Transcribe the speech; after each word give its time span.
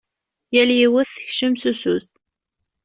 Yal 0.53 0.71
yiwet 0.79 1.09
tekcem 1.15 1.53
s 1.61 1.63
usu-s. 1.71 2.09